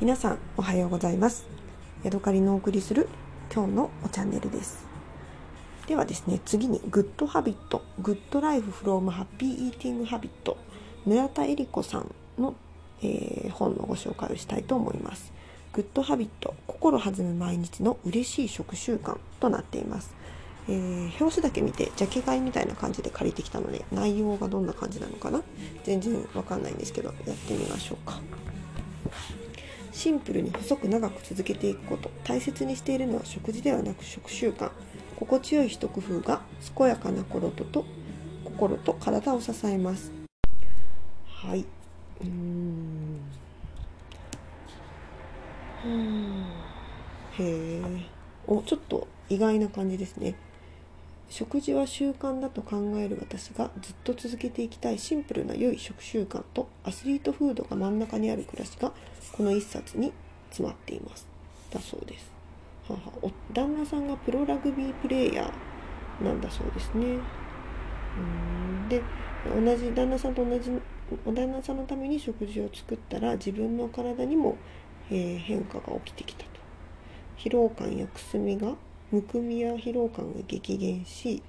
[0.00, 1.44] 皆さんおはようございます。
[2.04, 3.08] ヤドカリのお送りする
[3.52, 4.86] 今日のチャンネルです。
[5.88, 10.56] ではですね次に Good Habit Good Life from Happy Eating Habit
[11.04, 12.54] 村田恵理子さんの、
[13.02, 15.32] えー、本のご紹介をしたいと思います。
[15.72, 20.14] Good Habit 心弾む毎日の嬉しい食習慣となっています。
[20.68, 25.42] えー、表紙だけ見てジャケ買いみたいな感じで借りてきたので内容がどんな感じなのかな？
[25.82, 28.20] 全然わかんないんですけどやってみましょうか。
[29.98, 32.08] シンプルに細く長く続けていくこと。
[32.22, 34.70] 大切にしているのは食事ではなく食習慣。
[35.16, 36.42] 心地よい一工夫が
[36.76, 37.84] 健やかな心とと
[38.44, 40.12] 心と体を支えます。
[41.26, 41.66] はい。
[42.20, 43.22] うん。
[47.36, 47.82] へえ
[48.46, 50.36] おちょっと意外な感じですね。
[51.28, 58.92] 食事は習慣だと考える私がずっと続けていきたいシンプルな良い食習慣とアスリートフードが真ん中にある暮らしが
[59.32, 60.12] この一冊に
[60.48, 61.26] 詰まっています。
[61.70, 62.30] だそうです。
[62.88, 66.94] はは旦那さんがプロラグビープレーヤーなんだそうです。
[66.94, 67.18] ね
[68.16, 68.88] うん。
[68.88, 69.02] で
[69.54, 70.70] 同じ旦那さんと同じ
[71.26, 74.56] お旦那さんのために食事を作ったら自分の体にも、
[75.10, 76.50] えー、変化が起きてきたと。
[77.36, 78.74] 疲労感やくすみが
[79.10, 81.42] むくみや疲労感が激減し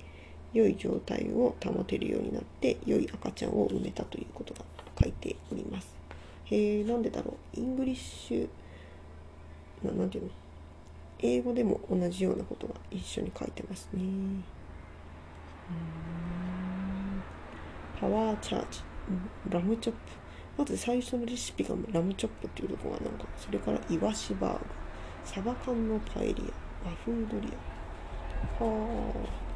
[0.53, 4.61] 良い状態を保てるようになって良い赤ちゃんを産めたということが
[5.01, 5.95] 書いております。
[6.45, 7.59] へえなんでだろう？
[7.59, 8.49] English
[9.85, 10.29] ななんていうの？
[11.19, 14.01] 英語でも同じようなことが一緒に書いてますね。
[17.99, 18.79] パワーチャージ、
[19.49, 19.99] ラムチョップ。
[20.57, 24.59] まず最初のレシピがラムチョップっていうとこがなんかそれからイワシバーグ
[25.25, 26.68] サバ缶のパエリア。
[26.85, 27.53] 和風ドリ
[28.59, 28.63] ア。
[28.63, 29.49] はあ。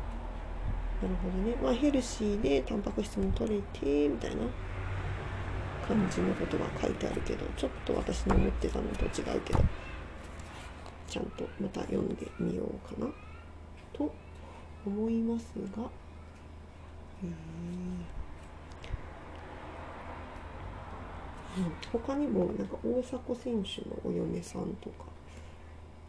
[1.04, 1.56] なるほどね。
[1.62, 4.44] まあヘルシーでタンパク質も取れてみたいな
[5.88, 9.60] 感じのことが書いてあるけどちょっと私の思ってたのと違うけど
[11.08, 13.12] ちゃんとまた読んでみようかな。
[13.92, 14.12] と
[14.86, 15.84] 思いますが
[17.24, 17.28] え
[21.56, 25.06] うん、他にもなんか大迫選手のお嫁さんとか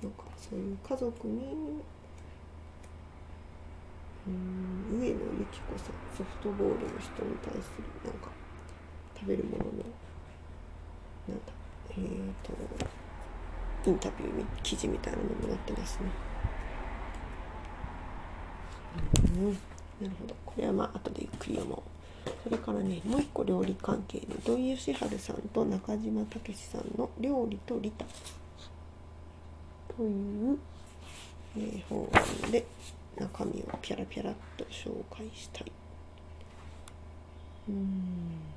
[0.05, 1.83] なんかそういう家族に
[4.27, 5.17] うん上野由
[5.51, 8.29] 岐子さんソフトボールの人に対するなんか
[9.19, 9.71] 食べるものの
[11.29, 11.53] なんだ
[11.91, 12.05] えっ、ー、
[12.43, 16.11] とインタビュー記事みたいなのもなってますね。
[19.37, 22.31] うん、なるほどこれはまあ後でゆっくり読もう。
[22.43, 28.05] それからねもう一個料理関係で土井善晴さんと中島武さんの「料理と利他」
[29.97, 30.59] という、
[31.56, 32.09] えー、本
[32.50, 32.65] で
[33.16, 35.72] 中身をピャラピャラっと紹介したい。
[37.69, 38.55] うん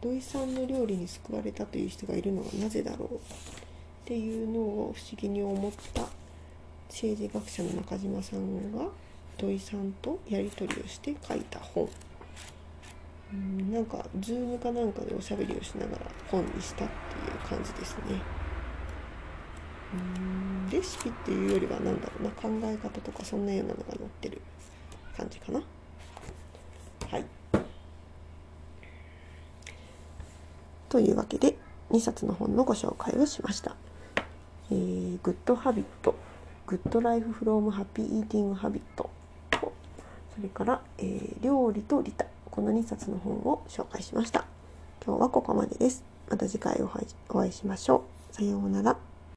[0.00, 3.18] 土井さんの料理に救われたという人がいるのはなぜだろうっ
[4.04, 6.02] ていうのを不思議に思った
[6.88, 8.86] 政治学者の中島さんが
[9.36, 11.88] 土井さんとやり取りをして書いた本
[13.32, 16.92] うんなんかズームかなんかでおしゃべりをしながら本にしたって
[17.30, 18.20] いう感じですね。
[19.94, 24.40] うんレシピっていうよりは何だろうな考え方とかそんなようなのが載ってる
[25.16, 25.62] 感じかな。
[27.10, 27.24] はい。
[30.88, 31.56] というわけで
[31.90, 33.76] 2冊の本のご紹介をしました、
[34.70, 36.14] えー、 Good Habit Good
[36.66, 39.10] Life From Happy Eating Habit
[39.50, 39.72] と
[40.34, 42.24] それから、えー、料理と利他
[42.56, 44.46] この2冊の本を紹介しました。
[45.04, 46.02] 今日はここまでです。
[46.30, 48.02] また次回お会いしましょ
[48.32, 48.34] う。
[48.34, 49.05] さようなら。